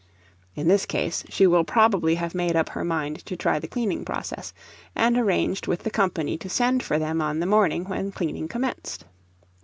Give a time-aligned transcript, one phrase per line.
[0.55, 4.03] In this case she will probably have made up her mind to try the cleaning
[4.03, 4.51] process,
[4.95, 9.05] and arranged with the company to send for them on the morning when cleaning commenced.